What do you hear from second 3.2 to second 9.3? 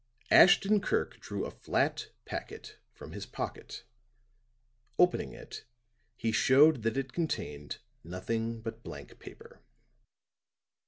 pocket. Opening it he showed that it contained nothing but blank